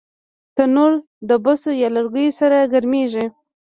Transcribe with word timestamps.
تنور 0.55 0.91
د 1.29 1.31
بوسو 1.43 1.69
یا 1.81 1.89
لرګیو 1.95 2.37
سره 2.39 2.57
ګرمېږي 2.73 3.25